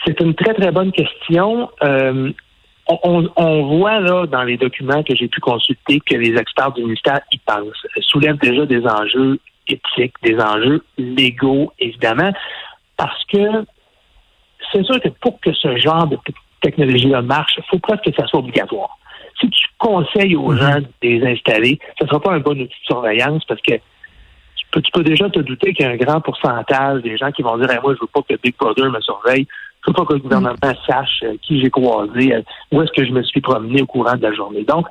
C'est 0.04 0.20
une 0.20 0.34
très, 0.34 0.54
très 0.54 0.70
bonne 0.70 0.92
question. 0.92 1.70
Euh, 1.82 2.30
on, 2.88 3.78
voit 3.78 4.00
là 4.00 4.26
dans 4.26 4.44
les 4.44 4.56
documents 4.56 5.02
que 5.02 5.14
j'ai 5.14 5.28
pu 5.28 5.40
consulter 5.40 6.00
que 6.00 6.14
les 6.14 6.36
experts 6.36 6.72
du 6.72 6.82
ministère 6.82 7.20
y 7.32 7.38
pensent, 7.38 7.86
soulèvent 8.00 8.38
déjà 8.38 8.64
des 8.64 8.86
enjeux 8.86 9.38
éthiques, 9.66 10.14
des 10.22 10.36
enjeux 10.38 10.82
légaux, 10.96 11.72
évidemment, 11.78 12.32
parce 12.96 13.22
que 13.26 13.64
c'est 14.72 14.84
sûr 14.84 15.00
que 15.00 15.08
pour 15.20 15.38
que 15.40 15.52
ce 15.52 15.76
genre 15.76 16.06
de 16.06 16.16
technologie-là 16.60 17.22
marche, 17.22 17.54
il 17.58 17.64
faut 17.70 17.78
presque 17.78 18.04
que 18.04 18.12
ça 18.12 18.26
soit 18.26 18.40
obligatoire. 18.40 18.98
Si 19.40 19.48
tu 19.50 19.66
conseilles 19.78 20.36
aux 20.36 20.52
mhm. 20.52 20.58
gens 20.58 20.80
de 20.80 20.86
les 21.02 21.24
installer, 21.26 21.78
ce 21.98 22.04
ne 22.04 22.08
sera 22.08 22.20
pas 22.20 22.32
un 22.32 22.40
bon 22.40 22.52
outil 22.52 22.64
de 22.66 22.86
surveillance 22.86 23.44
parce 23.44 23.60
que 23.60 23.74
tu 24.72 24.90
peux, 24.92 25.02
déjà 25.02 25.30
te 25.30 25.38
douter 25.40 25.72
qu'il 25.72 25.86
y 25.86 25.88
a 25.88 25.92
un 25.92 25.96
grand 25.96 26.20
pourcentage 26.20 27.02
des 27.02 27.16
gens 27.16 27.30
qui 27.32 27.42
vont 27.42 27.56
dire 27.56 27.68
Moi, 27.82 27.94
je 27.94 28.00
veux 28.00 28.08
pas 28.12 28.20
que 28.28 28.34
Big 28.42 28.54
Brother 28.58 28.90
me 28.90 29.00
surveille. 29.00 29.46
Je 29.86 29.90
veux 29.90 29.94
pas 29.94 30.04
que 30.04 30.14
le 30.14 30.20
gouvernement 30.20 30.54
mhm. 30.62 30.74
sache 30.86 31.22
euh, 31.22 31.36
qui 31.40 31.60
j'ai 31.60 31.70
croisé, 31.70 32.34
euh, 32.34 32.42
où 32.72 32.82
est-ce 32.82 32.92
que 32.92 33.06
je 33.06 33.12
me 33.12 33.22
suis 33.22 33.40
promené 33.40 33.82
au 33.82 33.86
courant 33.86 34.16
de 34.16 34.22
la 34.22 34.32
journée. 34.32 34.64
Donc, 34.64 34.86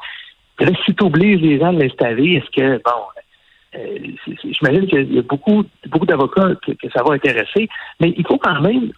si 0.59 0.95
tu 0.95 1.03
obliges 1.03 1.41
les 1.41 1.59
gens 1.59 1.73
de 1.73 1.81
l'installer, 1.81 2.35
est-ce 2.35 2.49
que, 2.49 2.81
bon, 2.83 3.75
euh, 3.75 4.33
j'imagine 4.43 4.87
qu'il 4.87 5.13
y 5.13 5.19
a 5.19 5.21
beaucoup, 5.21 5.65
beaucoup 5.87 6.05
d'avocats 6.05 6.55
que, 6.65 6.89
ça 6.91 7.03
va 7.03 7.13
intéresser, 7.13 7.69
mais 7.99 8.13
il 8.17 8.25
faut 8.25 8.37
quand 8.37 8.59
même 8.61 8.91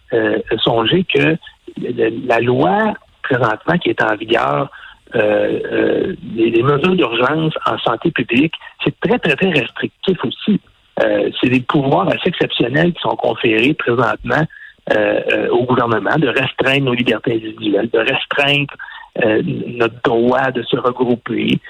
songer 0.62 1.04
que 1.04 1.36
la 1.76 2.40
loi 2.40 2.94
présentement 3.22 3.78
qui 3.78 3.90
est 3.90 4.02
en 4.02 4.16
vigueur, 4.16 4.70
euh, 5.14 5.58
euh, 5.72 6.16
les, 6.34 6.62
mesures 6.62 6.94
d'urgence 6.94 7.54
en 7.66 7.78
santé 7.78 8.10
publique, 8.12 8.54
c'est 8.84 8.94
très, 9.00 9.18
très, 9.18 9.34
très 9.34 9.50
restrictif 9.50 10.18
aussi. 10.24 10.60
Euh, 11.02 11.30
c'est 11.40 11.48
des 11.48 11.60
pouvoirs 11.60 12.08
assez 12.08 12.28
exceptionnels 12.28 12.92
qui 12.92 13.00
sont 13.00 13.16
conférés 13.16 13.74
présentement 13.74 14.44
au 15.52 15.64
gouvernement 15.66 16.16
de 16.16 16.26
restreindre 16.26 16.86
nos 16.86 16.94
libertés 16.94 17.34
individuelles, 17.34 17.88
de 17.92 17.98
restreindre 17.98 18.74
notre 19.78 19.94
droit 20.02 20.50
de 20.50 20.64
se 20.64 20.76
regrouper. 20.76 21.60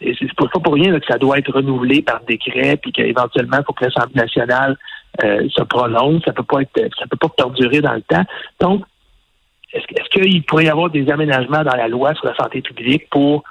et 0.00 0.14
c'est 0.16 0.34
pas 0.36 0.60
pour 0.60 0.74
rien 0.74 0.96
que 0.96 1.06
ça 1.06 1.18
doit 1.18 1.38
être 1.38 1.52
renouvelé 1.52 2.02
par 2.02 2.20
décret, 2.20 2.76
puis 2.76 2.92
qu'éventuellement, 2.92 3.56
il 3.58 3.64
faut 3.66 3.72
que 3.72 3.86
l'Assemblée 3.86 4.20
nationale 4.20 4.76
se 5.20 5.62
prononce. 5.62 6.22
Ça 6.24 6.32
peut 6.32 6.42
pas 6.42 6.62
être, 6.62 6.90
ça 6.98 7.06
peut 7.08 7.16
pas 7.16 7.28
perdurer 7.28 7.80
dans 7.80 7.94
le 7.94 8.02
temps. 8.02 8.24
Donc, 8.60 8.84
est-ce 9.72 10.08
qu'il 10.10 10.44
pourrait 10.44 10.66
y 10.66 10.68
avoir 10.68 10.90
des 10.90 11.10
aménagements 11.10 11.64
dans 11.64 11.76
la 11.76 11.88
loi 11.88 12.14
sur 12.14 12.26
la 12.26 12.34
santé 12.36 12.62
publique 12.62 13.08
pour 13.10 13.42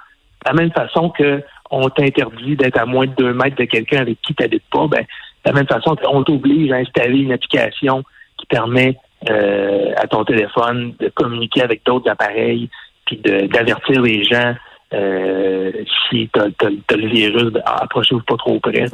la 0.46 0.54
même 0.54 0.72
façon 0.72 1.10
que 1.10 1.44
on 1.72 1.90
t'interdit 1.90 2.56
d'être 2.56 2.78
à 2.78 2.86
moins 2.86 3.08
de 3.08 3.14
deux 3.16 3.34
mètres 3.34 3.56
de 3.56 3.66
quelqu'un 3.66 4.02
avec 4.02 4.22
qui 4.22 4.36
tu 4.36 4.44
n'habites 4.44 4.64
pas, 4.72 4.88
ben, 4.88 5.02
de 5.02 5.06
la 5.46 5.54
même 5.54 5.68
façon 5.68 5.96
qu'on 5.96 6.24
t'oblige 6.24 6.72
à 6.72 6.76
installer 6.76 7.20
une 7.20 7.32
application 7.32 8.04
qui 8.38 8.46
permet 8.46 8.96
euh, 9.30 9.92
à 9.98 10.08
ton 10.08 10.24
téléphone 10.24 10.94
de 11.00 11.10
communiquer 11.10 11.64
avec 11.64 11.84
d'autres 11.86 12.10
appareils, 12.10 12.70
puis 13.06 13.18
d'avertir 13.18 14.02
les 14.02 14.24
gens 14.24 14.54
euh, 14.94 15.72
si 16.10 16.30
tu 16.32 16.40
as, 16.40 16.96
le 16.96 17.08
virus, 17.08 17.52
ben, 17.52 17.64
approchez-vous 17.66 18.22
pas 18.22 18.38
trop 18.38 18.60
près. 18.60 18.86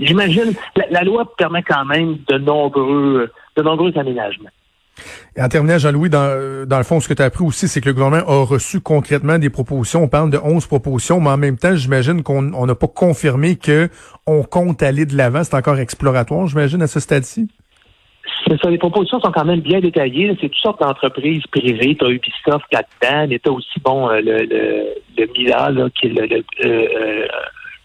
J'imagine, 0.00 0.54
la, 0.76 0.86
la, 0.90 1.02
loi 1.02 1.30
permet 1.36 1.62
quand 1.62 1.84
même 1.84 2.18
de 2.28 2.38
nombreux, 2.38 3.30
de 3.56 3.62
nombreux 3.62 3.92
aménagements. 3.96 4.50
Et 5.36 5.42
en 5.42 5.48
terminant, 5.48 5.78
Jean-Louis, 5.78 6.08
dans, 6.08 6.66
dans 6.66 6.78
le 6.78 6.84
fond, 6.84 7.00
ce 7.00 7.08
que 7.08 7.14
tu 7.14 7.22
as 7.22 7.26
appris 7.26 7.44
aussi, 7.44 7.66
c'est 7.66 7.80
que 7.80 7.88
le 7.88 7.94
gouvernement 7.94 8.24
a 8.26 8.44
reçu 8.44 8.80
concrètement 8.80 9.38
des 9.38 9.50
propositions. 9.50 10.04
On 10.04 10.08
parle 10.08 10.30
de 10.30 10.38
11 10.38 10.66
propositions, 10.66 11.20
mais 11.20 11.30
en 11.30 11.36
même 11.36 11.58
temps, 11.58 11.74
j'imagine 11.74 12.22
qu'on 12.22 12.42
n'a 12.42 12.74
pas 12.74 12.86
confirmé 12.86 13.56
que 13.56 13.88
on 14.26 14.42
compte 14.42 14.82
aller 14.82 15.06
de 15.06 15.16
l'avant. 15.16 15.42
C'est 15.42 15.56
encore 15.56 15.78
exploratoire, 15.78 16.46
j'imagine, 16.46 16.82
à 16.82 16.86
ce 16.86 17.00
stade-ci? 17.00 17.48
C'est 18.46 18.60
ça, 18.60 18.70
les 18.70 18.78
propositions 18.78 19.20
sont 19.20 19.32
quand 19.32 19.44
même 19.44 19.60
bien 19.60 19.80
détaillées. 19.80 20.36
C'est 20.40 20.48
toutes 20.48 20.56
sortes 20.56 20.80
d'entreprises 20.80 21.42
privées. 21.50 21.96
Tu 21.98 22.04
as 22.04 22.10
Ubisoft 22.10 22.66
là-dedans, 22.72 23.26
mais 23.28 23.38
tu 23.38 23.48
as 23.48 23.52
aussi, 23.52 23.80
bon, 23.82 24.08
euh, 24.08 24.20
le, 24.20 24.38
le, 24.44 24.94
le 25.16 25.26
MILA, 25.32 25.70
là, 25.70 25.88
qui 25.90 26.06
est 26.06 26.10
le, 26.10 26.26
le 26.26 26.44
euh, 26.64 26.88
euh 27.00 27.26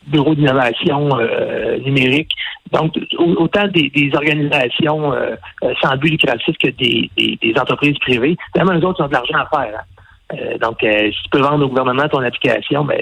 bureau 0.09 0.35
d'innovation 0.35 1.09
euh, 1.17 1.77
numérique. 1.79 2.31
Donc, 2.71 2.93
autant 3.17 3.67
des, 3.67 4.11
organisations 4.13 5.13
euh, 5.13 5.35
euh, 5.63 5.73
sans 5.81 5.95
but 5.97 6.09
lucratif 6.09 6.55
que 6.61 6.69
des, 6.69 7.53
entreprises 7.59 7.97
privées. 7.99 8.37
Vraiment, 8.55 8.73
les 8.73 8.85
autres 8.85 9.03
ont 9.03 9.07
de 9.07 9.13
l'argent 9.13 9.37
à 9.37 9.47
faire. 9.47 9.83
Hein. 10.31 10.57
donc, 10.61 10.77
si 10.81 11.23
tu 11.23 11.29
peux 11.31 11.41
vendre 11.41 11.65
au 11.65 11.69
gouvernement 11.69 12.07
ton 12.07 12.21
application, 12.21 12.85
ben, 12.85 12.99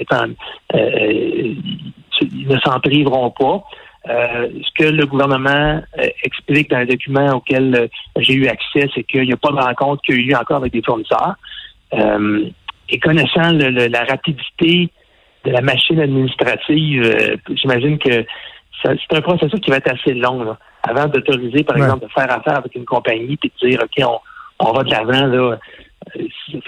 ils 0.74 1.56
ne 2.48 2.58
s'en 2.60 2.80
priveront 2.80 3.30
pas. 3.30 3.62
ce 4.06 4.70
que 4.78 4.88
le 4.88 5.04
gouvernement 5.04 5.82
explique 6.22 6.70
dans 6.70 6.78
un 6.78 6.86
document 6.86 7.36
auquel 7.36 7.90
j'ai 8.16 8.34
eu 8.34 8.46
accès, 8.46 8.88
c'est 8.94 9.02
qu'il 9.04 9.22
n'y 9.22 9.32
a 9.32 9.36
pas 9.36 9.50
de 9.50 9.56
rencontre 9.56 10.02
qu'il 10.02 10.16
y 10.16 10.18
a 10.18 10.22
eu 10.22 10.34
encore 10.40 10.58
avec 10.58 10.72
des 10.72 10.82
fournisseurs. 10.82 11.36
et 11.92 12.98
connaissant 13.00 13.52
la 13.52 14.04
rapidité 14.04 14.90
de 15.44 15.50
la 15.50 15.60
machine 15.60 16.00
administrative, 16.00 17.02
euh, 17.02 17.36
j'imagine 17.50 17.98
que 17.98 18.24
c'est 18.82 19.16
un 19.16 19.20
processus 19.20 19.60
qui 19.60 19.70
va 19.70 19.76
être 19.78 19.92
assez 19.92 20.14
long 20.14 20.56
avant 20.82 21.06
d'autoriser, 21.06 21.64
par 21.64 21.76
exemple, 21.76 22.06
de 22.06 22.12
faire 22.12 22.30
affaire 22.30 22.58
avec 22.58 22.74
une 22.74 22.84
compagnie 22.84 23.38
et 23.42 23.48
de 23.48 23.68
dire 23.68 23.80
OK, 23.82 24.20
on, 24.60 24.72
va 24.72 24.84
de 24.84 24.90
l'avant 24.90 25.26
là. 25.26 25.58
Euh, 26.16 26.58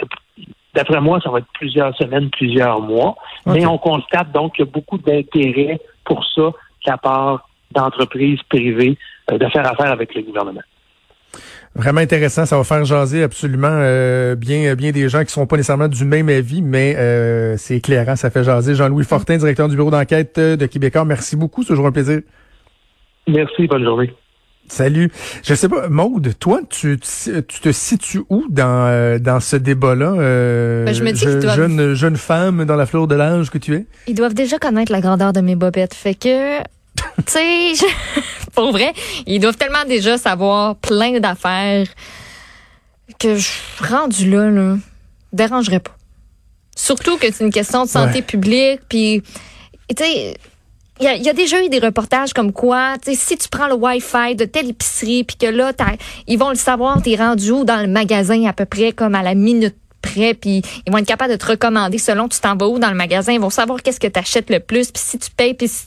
d'après 0.75 1.01
moi, 1.01 1.21
ça 1.21 1.31
va 1.31 1.39
être 1.39 1.53
plusieurs 1.55 1.97
semaines, 1.97 2.31
plusieurs 2.31 2.81
mois. 2.81 3.17
Mais 3.47 3.65
on 3.67 3.79
constate 3.79 4.33
donc 4.33 4.55
qu'il 4.55 4.65
y 4.65 4.69
a 4.69 4.71
beaucoup 4.71 4.99
d'intérêt 4.99 5.81
pour 6.05 6.25
ça 6.35 6.43
de 6.43 6.91
la 6.91 6.99
part 6.99 7.49
d'entreprises 7.73 8.41
privées 8.49 8.99
euh, 9.31 9.39
de 9.39 9.47
faire 9.49 9.67
affaire 9.71 9.93
avec 9.93 10.15
le 10.15 10.23
gouvernement. 10.23 10.63
Vraiment 11.77 12.01
intéressant, 12.01 12.47
ça 12.47 12.57
va 12.57 12.65
faire 12.65 12.85
jaser 12.85 13.23
absolument 13.23 13.69
euh, 13.71 14.35
bien 14.35 14.75
bien 14.75 14.91
des 14.91 15.09
gens 15.09 15.25
qui 15.25 15.33
sont 15.33 15.47
pas 15.47 15.57
nécessairement 15.57 15.87
du 15.87 16.05
même 16.05 16.29
avis, 16.29 16.63
mais 16.63 16.97
euh, 16.99 17.57
c'est 17.57 17.77
éclairant, 17.77 18.17
ça 18.17 18.29
fait 18.31 18.43
jaser. 18.43 18.75
Jean-Louis 18.75 19.05
Fortin, 19.05 19.37
directeur 19.37 19.69
du 19.69 19.77
bureau 19.77 19.91
d'enquête 19.91 20.39
de 20.41 20.67
Québécois, 20.67 21.05
merci 21.05 21.37
beaucoup, 21.37 21.63
c'est 21.63 21.69
toujours 21.69 21.87
un 21.87 21.93
plaisir. 21.93 22.23
Merci, 23.29 23.69
bonne 23.69 23.85
journée. 23.85 24.13
Salut. 24.67 25.11
Je 25.45 25.55
sais 25.55 25.69
pas, 25.69 25.89
Maude, 25.89 26.33
toi, 26.39 26.61
tu, 26.69 26.99
tu 26.99 27.61
te 27.61 27.73
situes 27.73 28.23
où 28.29 28.47
dans, 28.49 28.87
euh, 28.87 29.19
dans 29.19 29.41
ce 29.41 29.57
débat-là? 29.57 30.13
Ben, 30.85 30.95
je 30.95 31.03
me 31.03 31.13
dis 31.13 31.49
jeune, 31.55 31.95
jeune 31.95 32.17
femme 32.17 32.65
dans 32.65 32.77
la 32.77 32.87
fleur 32.87 33.07
de 33.07 33.15
l'âge 33.15 33.51
que 33.51 33.59
tu 33.59 33.75
es? 33.75 33.87
Ils 34.07 34.15
doivent 34.15 34.35
déjà 34.35 34.59
connaître 34.59 34.93
la 34.93 35.01
grandeur 35.01 35.33
de 35.33 35.41
mes 35.41 35.57
bobettes. 35.57 35.95
Fait 35.95 36.15
que 36.15 36.59
tu 37.27 37.33
sais, 37.33 37.73
pour 38.55 38.73
vrai, 38.73 38.93
ils 39.27 39.41
doivent 39.41 39.57
tellement 39.57 39.85
déjà 39.87 40.19
savoir 40.19 40.77
plein 40.77 41.21
d'affaires 41.21 41.87
que 43.19 43.37
je 43.37 43.49
rendu 43.89 44.31
là, 44.31 44.51
là, 44.51 44.77
dérangerait 45.33 45.81
pas. 45.81 45.97
Surtout 46.77 47.19
que 47.19 47.31
c'est 47.33 47.45
une 47.45 47.53
question 47.53 47.85
de 47.85 47.89
santé 47.89 48.23
publique, 48.23 48.81
puis 48.89 49.23
tu 49.89 50.03
sais. 50.03 50.37
Il 51.03 51.25
y, 51.25 51.31
a, 51.31 51.33
déjà 51.33 51.65
eu 51.65 51.71
des 51.71 51.79
reportages 51.79 52.35
comme 52.35 52.53
quoi, 52.53 52.99
tu 53.03 53.15
sais, 53.15 53.17
si 53.17 53.39
tu 53.39 53.49
prends 53.49 53.69
le 53.69 53.73
Wi-Fi 53.73 54.35
de 54.35 54.45
telle 54.45 54.69
épicerie, 54.69 55.25
puis 55.25 55.39
que 55.39 55.47
là, 55.47 55.73
ils 56.27 56.39
vont 56.39 56.51
le 56.51 56.57
savoir, 56.57 57.01
t'es 57.01 57.17
rendu 57.17 57.53
où 57.53 57.65
dans 57.65 57.81
le 57.81 57.87
magasin 57.87 58.45
à 58.45 58.53
peu 58.53 58.67
près 58.67 58.93
comme 58.93 59.15
à 59.15 59.23
la 59.23 59.35
minute 59.35 59.77
prêt, 60.01 60.35
puis 60.35 60.63
ils 60.87 60.93
vont 60.93 60.99
être 60.99 61.07
capables 61.07 61.33
de 61.33 61.37
te 61.37 61.47
recommander 61.47 61.99
selon 61.99 62.29
tu 62.29 62.41
t'en 62.41 62.57
vas 62.57 62.69
où 62.69 62.79
dans 62.79 62.91
le 62.91 62.97
magasin. 62.97 63.33
Ils 63.33 63.41
vont 63.41 63.51
savoir 63.51 63.83
qu'est-ce 63.83 64.01
que 64.01 64.07
tu 64.07 64.19
achètes 64.19 64.51
le 64.51 64.61
plus, 64.61 64.91
puis 64.91 65.03
si 65.05 65.19
tu 65.19 65.31
payes, 65.31 65.55
puis 65.55 65.69
si 65.69 65.85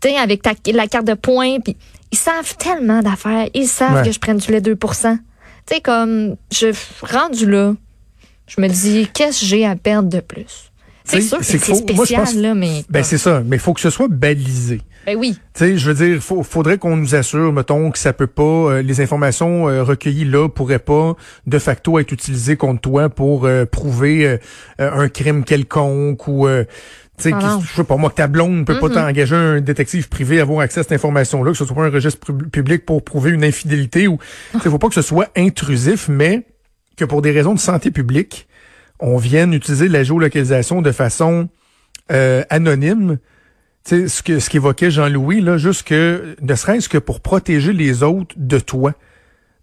tu 0.00 0.08
avec 0.08 0.42
ta, 0.42 0.52
la 0.72 0.86
carte 0.86 1.06
de 1.06 1.14
points, 1.14 1.60
puis 1.60 1.76
ils 2.10 2.18
savent 2.18 2.56
tellement 2.56 3.00
d'affaires. 3.00 3.48
Ils 3.54 3.68
savent 3.68 4.04
que 4.04 4.12
je 4.12 4.18
prenne 4.18 4.38
du 4.38 4.50
lait 4.50 4.60
2 4.60 4.76
Tu 4.76 4.88
sais, 5.66 5.80
comme, 5.80 6.36
je 6.52 6.72
rendu 7.02 7.50
là, 7.50 7.74
je 8.46 8.60
me 8.60 8.68
dis, 8.68 9.08
qu'est-ce 9.14 9.40
que 9.40 9.46
j'ai 9.46 9.66
à 9.66 9.76
perdre 9.76 10.08
de 10.08 10.20
plus? 10.20 10.71
C'est 11.04 11.20
sûr 11.20 11.38
que 11.38 11.44
c'est 11.44 11.58
spécial, 11.58 12.26
là, 12.36 12.54
mais... 12.54 12.84
Ben, 12.88 13.02
c'est 13.02 13.18
ça, 13.18 13.42
mais 13.44 13.56
il 13.56 13.60
faut 13.60 13.74
que 13.74 13.80
ce 13.80 13.90
soit 13.90 14.08
balisé. 14.08 14.80
Ben 15.06 15.16
oui. 15.16 15.36
Tu 15.54 15.64
sais, 15.64 15.78
je 15.78 15.90
veux 15.90 16.06
dire, 16.06 16.22
faut, 16.22 16.42
faudrait 16.42 16.78
qu'on 16.78 16.96
nous 16.96 17.14
assure, 17.14 17.52
mettons, 17.52 17.90
que 17.90 17.98
ça 17.98 18.12
peut 18.12 18.28
pas, 18.28 18.42
euh, 18.42 18.82
les 18.82 19.00
informations 19.00 19.68
euh, 19.68 19.82
recueillies 19.82 20.24
là 20.24 20.48
pourraient 20.48 20.78
pas 20.78 21.16
de 21.46 21.58
facto 21.58 21.98
être 21.98 22.12
utilisées 22.12 22.56
contre 22.56 22.80
toi 22.80 23.08
pour 23.08 23.46
euh, 23.46 23.64
prouver 23.64 24.38
un 24.78 25.08
crime 25.08 25.44
quelconque 25.44 26.28
ou 26.28 26.46
tu 27.18 27.28
sais, 27.28 27.34
ah 27.34 27.58
je 27.62 27.74
sais 27.74 27.84
pas 27.84 27.96
moi 27.96 28.10
que 28.10 28.14
ta 28.14 28.26
blonde 28.26 28.52
ne 28.52 28.64
peut 28.64 28.78
pas 28.78 28.88
t'engager 28.88 29.36
un 29.36 29.60
détective 29.60 30.08
privé 30.08 30.38
à 30.38 30.42
avoir 30.42 30.60
accès 30.60 30.80
à 30.80 30.82
cette 30.82 30.92
information-là, 30.92 31.52
que 31.52 31.56
ce 31.56 31.64
soit 31.64 31.76
pas 31.76 31.84
un 31.84 31.90
registre 31.90 32.32
public 32.32 32.86
pour 32.86 33.04
prouver 33.04 33.30
une 33.32 33.44
infidélité 33.44 34.08
ou, 34.08 34.18
tu 34.62 34.70
faut 34.70 34.78
pas 34.78 34.88
que 34.88 34.94
ce 34.94 35.02
soit 35.02 35.28
intrusif, 35.36 36.08
mais 36.08 36.46
que 36.96 37.04
pour 37.04 37.22
des 37.22 37.30
raisons 37.30 37.54
de 37.54 37.58
santé 37.58 37.90
publique, 37.90 38.46
on 39.02 39.18
vienne 39.18 39.52
utiliser 39.52 39.88
la 39.88 40.02
géolocalisation 40.02 40.80
de 40.80 40.92
façon 40.92 41.48
anonyme 42.08 43.18
sais, 43.84 44.08
ce 44.08 44.22
que 44.22 44.38
ce 44.38 44.50
qu'évoquait 44.50 44.90
Jean-Louis, 44.90 45.40
là, 45.40 45.58
juste 45.58 45.86
que, 45.86 46.36
ne 46.40 46.54
serait-ce 46.54 46.88
que 46.88 46.98
pour 46.98 47.20
protéger 47.20 47.72
les 47.72 48.02
autres 48.02 48.34
de 48.36 48.58
toi. 48.58 48.94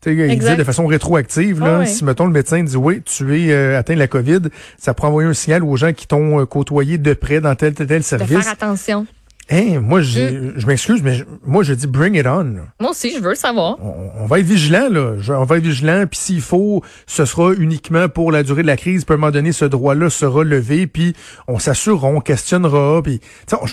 sais, 0.02 0.14
il 0.14 0.40
disait 0.40 0.56
de 0.56 0.64
façon 0.64 0.86
rétroactive, 0.88 1.60
là, 1.62 1.86
si 1.86 2.04
mettons 2.04 2.26
le 2.26 2.32
médecin 2.32 2.64
dit 2.64 2.78
oui, 2.78 3.02
tu 3.04 3.40
es 3.40 3.52
euh, 3.52 3.78
atteint 3.78 3.94
de 3.94 4.00
la 4.00 4.08
COVID, 4.08 4.42
ça 4.78 4.94
pourrait 4.94 5.10
envoyer 5.10 5.30
un 5.30 5.34
signal 5.34 5.64
aux 5.64 5.76
gens 5.76 5.94
qui 5.94 6.08
t'ont 6.08 6.40
euh, 6.40 6.46
côtoyé 6.46 6.98
de 6.98 7.14
près 7.14 7.42
dans 7.42 7.56
tel 7.56 7.74
tel, 7.74 7.88
tel 7.88 8.04
service. 8.04 8.38
De 8.38 8.42
faire 8.42 8.52
attention. 8.54 9.08
Moi, 9.52 10.02
je, 10.02 10.54
je 10.58 10.68
m'excuse, 10.68 11.02
mais 11.02 11.24
moi, 11.44 11.64
je 11.64 11.74
dis 11.74 11.88
bring 11.88 12.16
it 12.16 12.28
on. 12.28 12.56
Moi 12.80 12.92
aussi, 12.92 13.12
je 13.16 13.20
veux 13.20 13.30
le 13.30 13.36
savoir. 13.36 13.78
On, 13.82 14.26
va 14.28 14.40
être 14.40 14.46
vigilant, 14.46 14.90
là. 14.90 15.16
on 15.30 15.44
va 15.44 15.58
être 15.58 15.64
vigilant, 15.64 16.06
puis 16.06 16.20
s'il 16.20 16.42
faut, 16.42 16.84
ce 17.08 17.26
sera 17.26 17.54
uniquement 17.54 18.10
pour 18.10 18.32
la 18.32 18.44
durée 18.44 18.62
de 18.62 18.68
la 18.68 18.78
crise. 18.78 19.06
Puis 19.06 19.14
à 19.14 19.16
un 19.16 19.18
moment 19.18 19.32
donné, 19.32 19.52
ce 19.52 19.66
droit-là 19.66 20.12
sera 20.12 20.44
levé, 20.44 20.86
puis 20.86 21.16
on 21.48 21.58
s'assurera, 21.58 22.08
on 22.08 22.22
questionnera. 22.22 23.02
Puis, 23.02 23.22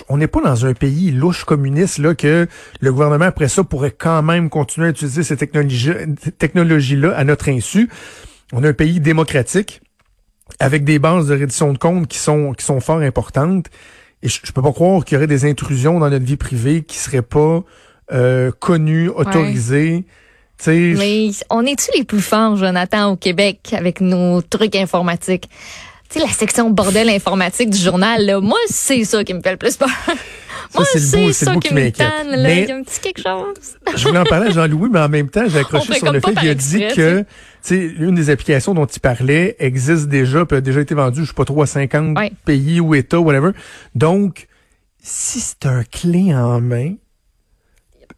on 0.09 0.17
n'est 0.17 0.27
pas 0.27 0.41
dans 0.41 0.65
un 0.65 0.73
pays 0.73 1.11
louche 1.11 1.43
communiste, 1.43 1.99
là, 1.99 2.15
que 2.15 2.47
le 2.81 2.91
gouvernement, 2.91 3.25
après 3.25 3.47
ça, 3.47 3.63
pourrait 3.63 3.95
quand 3.95 4.23
même 4.23 4.49
continuer 4.49 4.87
à 4.87 4.89
utiliser 4.89 5.21
ces 5.21 5.37
technologies-là 5.37 7.15
à 7.15 7.23
notre 7.23 7.49
insu. 7.49 7.89
On 8.51 8.63
a 8.63 8.69
un 8.69 8.73
pays 8.73 8.99
démocratique, 8.99 9.81
avec 10.59 10.83
des 10.83 10.97
bases 10.97 11.27
de 11.27 11.37
reddition 11.37 11.73
de 11.73 11.77
comptes 11.77 12.07
qui 12.07 12.17
sont, 12.17 12.53
qui 12.53 12.65
sont 12.65 12.79
fort 12.79 12.99
importantes. 12.99 13.67
Et 14.23 14.29
je, 14.29 14.51
peux 14.51 14.61
pas 14.61 14.71
croire 14.73 15.05
qu'il 15.05 15.15
y 15.15 15.17
aurait 15.17 15.27
des 15.27 15.45
intrusions 15.45 15.99
dans 15.99 16.09
notre 16.09 16.25
vie 16.25 16.37
privée 16.37 16.83
qui 16.83 16.97
seraient 16.97 17.21
pas 17.21 17.63
euh, 18.11 18.51
connues, 18.59 19.09
autorisées. 19.09 20.05
Mais 20.65 21.29
on 21.51 21.65
est-tu 21.65 21.91
les 21.95 22.03
plus 22.03 22.21
forts, 22.21 22.55
Jonathan, 22.55 23.11
au 23.11 23.15
Québec, 23.15 23.73
avec 23.73 24.01
nos 24.01 24.41
trucs 24.41 24.75
informatiques? 24.75 25.49
Tu 26.09 26.19
sais, 26.19 26.25
la 26.25 26.31
section 26.31 26.69
bordel 26.69 27.09
informatique 27.09 27.69
du 27.69 27.77
journal, 27.77 28.25
là, 28.25 28.39
moi, 28.39 28.57
c'est 28.67 29.03
ça 29.03 29.23
qui 29.23 29.33
me 29.33 29.41
fait 29.41 29.51
le 29.51 29.57
plus 29.57 29.75
peur. 29.75 29.89
moi, 30.73 30.85
c'est 30.85 30.99
ça 30.99 31.55
qui 31.55 31.73
là. 31.73 31.91
Il 32.53 32.67
y 32.67 32.71
a 32.71 32.75
un 32.75 32.83
petit 32.83 32.99
quelque 33.01 33.21
chose. 33.21 33.75
je 33.95 34.07
voulais 34.07 34.19
en 34.19 34.23
parler 34.23 34.47
à 34.47 34.51
Jean-Louis, 34.51 34.89
mais 34.91 34.99
en 34.99 35.09
même 35.09 35.29
temps, 35.29 35.43
j'ai 35.47 35.59
accroché 35.59 35.95
sur 35.95 36.11
le 36.11 36.19
fait 36.19 36.33
qu'il 36.35 36.49
a 36.49 36.55
dit 36.55 36.85
que 36.95 37.25
une 37.69 38.15
des 38.15 38.29
applications 38.29 38.73
dont 38.73 38.85
il 38.85 38.99
parlait 38.99 39.55
existe 39.59 40.07
déjà, 40.07 40.45
peut 40.45 40.57
a 40.57 40.61
déjà 40.61 40.79
été 40.81 40.95
vendue, 40.95 41.23
je 41.23 41.27
sais 41.27 41.33
pas 41.33 41.45
trop, 41.45 41.61
à 41.61 41.67
50 41.67 42.17
pays 42.45 42.79
ou 42.79 42.95
États, 42.95 43.19
whatever. 43.19 43.51
Donc, 43.95 44.47
si 45.01 45.39
c'est 45.39 45.65
un 45.65 45.83
clé 45.83 46.33
en 46.33 46.61
main, 46.61 46.95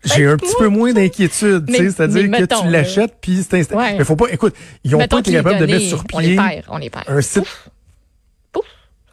j'ai 0.03 0.27
un 0.27 0.37
petit 0.37 0.53
peu 0.57 0.67
moins 0.67 0.93
d'inquiétude, 0.93 1.69
c'est-à-dire 1.69 2.31
que 2.31 2.45
tu 2.45 2.67
l'achètes 2.69 3.15
puis 3.21 3.43
c'est 3.43 3.59
instant. 3.59 3.77
Mais 3.77 4.03
faut 4.03 4.15
pas, 4.15 4.31
écoute, 4.31 4.55
ils 4.83 4.95
ont 4.95 5.07
pas 5.07 5.19
été 5.19 5.31
capables 5.31 5.59
de 5.59 5.65
mettre 5.65 5.85
sur 5.85 6.03
pied 6.05 6.17
on 6.17 6.19
les 6.19 6.35
perd, 6.35 6.65
on 6.69 6.77
les 6.77 6.89
perd. 6.89 7.05
un 7.07 7.21
site. 7.21 7.43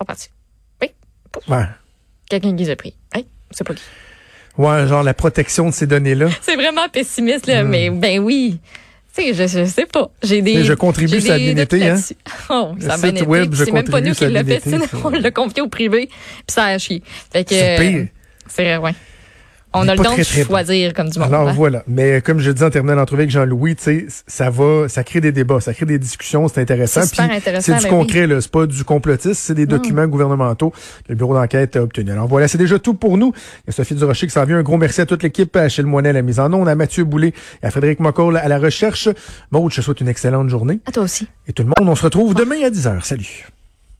Pouf, 0.04 0.28
Oui. 0.82 0.90
Ouais. 1.48 1.64
Quelqu'un 2.28 2.56
qui 2.56 2.64
les 2.64 2.70
a 2.70 2.76
pris. 2.76 2.94
Hein? 3.14 3.22
C'est 3.50 3.66
pas 3.66 3.74
qui. 3.74 3.82
Ouais, 4.58 4.86
genre 4.86 5.02
la 5.02 5.14
protection 5.14 5.68
de 5.68 5.74
ces 5.74 5.86
données-là. 5.86 6.28
C'est 6.40 6.56
vraiment 6.56 6.88
pessimiste, 6.88 7.46
là, 7.46 7.62
hmm. 7.62 7.68
mais 7.68 7.90
ben 7.90 8.20
oui 8.20 8.58
Tu 9.14 9.22
sais, 9.22 9.34
je, 9.34 9.46
je 9.46 9.64
sais 9.66 9.86
pas. 9.86 10.10
J'ai 10.22 10.42
des. 10.42 10.64
Je 10.64 10.72
contribue 10.72 11.18
divinité, 11.18 11.78
doutes 11.78 11.88
hein. 11.88 12.32
Oh, 12.50 12.74
Le 12.76 12.82
ça 12.82 12.96
site 12.96 13.22
web, 13.26 13.54
je 13.54 13.64
C'est 13.64 13.72
même 13.72 13.88
pas 13.88 14.00
nous 14.00 14.14
qui 14.14 14.26
la 14.26 14.44
fait, 14.44 14.62
on 15.04 15.10
l'a 15.10 15.30
confié 15.30 15.62
au 15.62 15.68
privé. 15.68 16.06
Puis 16.06 16.44
ça 16.48 16.64
a 16.66 16.78
chier. 16.78 17.02
Fait 17.30 17.44
que. 17.44 17.54
C'est 17.54 17.76
pire. 17.78 18.06
C'est 18.48 18.76
ouais. 18.78 18.94
On 19.76 19.88
a 19.88 19.94
le 19.94 20.02
don 20.02 20.16
de 20.16 20.22
choisir 20.22 20.94
comme 20.94 21.08
du 21.08 21.18
monde. 21.18 21.28
Alors 21.28 21.48
hein. 21.48 21.52
voilà. 21.54 21.82
Mais 21.86 22.20
comme 22.20 22.40
je 22.40 22.50
dis 22.50 22.62
en 22.62 22.70
terminant 22.70 22.94
l'entrevue 22.94 23.22
avec 23.22 23.30
Jean-Louis, 23.30 23.76
tu 23.76 23.82
sais, 23.82 24.06
ça 24.26 24.50
va, 24.50 24.88
ça 24.88 25.04
crée 25.04 25.20
des 25.20 25.32
débats, 25.32 25.60
ça 25.60 25.74
crée 25.74 25.86
des 25.86 25.98
discussions, 25.98 26.48
c'est 26.48 26.60
intéressant. 26.60 27.02
C'est 27.02 27.08
super 27.08 27.30
intéressant, 27.30 27.72
C'est 27.74 27.78
du 27.78 27.84
ben 27.84 27.90
concret, 27.90 28.26
là. 28.26 28.40
C'est 28.40 28.50
pas 28.50 28.66
du 28.66 28.84
complotisme, 28.84 29.34
c'est 29.34 29.54
des 29.54 29.66
documents 29.66 30.06
gouvernementaux 30.06 30.70
que 30.70 30.76
le 31.08 31.14
bureau 31.14 31.34
d'enquête 31.34 31.76
a 31.76 31.82
obtenus. 31.82 32.12
Alors 32.12 32.28
voilà, 32.28 32.48
c'est 32.48 32.58
déjà 32.58 32.78
tout 32.78 32.94
pour 32.94 33.18
nous. 33.18 33.32
Il 33.64 33.68
y 33.68 33.70
a 33.70 33.72
Sophie 33.72 33.94
Durocher 33.94 34.26
qui 34.26 34.32
s'en 34.32 34.44
vient. 34.44 34.58
Un 34.58 34.62
gros 34.62 34.78
merci 34.78 35.00
à 35.00 35.06
toute 35.06 35.22
l'équipe, 35.22 35.54
à 35.56 35.62
Achille 35.62 35.84
Moinet 35.84 36.10
à 36.10 36.12
la 36.12 36.22
mise 36.22 36.40
en 36.40 36.52
onde, 36.52 36.68
à 36.68 36.74
Mathieu 36.74 37.04
Boulay 37.04 37.32
et 37.62 37.66
à 37.66 37.70
Frédéric 37.70 38.00
Mocoll 38.00 38.36
à 38.36 38.48
la 38.48 38.58
recherche. 38.58 39.08
Maud, 39.50 39.70
je 39.70 39.76
te 39.76 39.80
souhaite 39.82 40.00
une 40.00 40.08
excellente 40.08 40.48
journée. 40.48 40.80
À 40.86 40.92
toi 40.92 41.02
aussi. 41.02 41.28
Et 41.48 41.52
tout 41.52 41.62
le 41.62 41.68
monde, 41.68 41.88
on 41.88 41.94
se 41.94 42.02
retrouve 42.02 42.34
demain 42.34 42.62
à 42.64 42.70
10h. 42.70 43.04
Salut. 43.04 43.46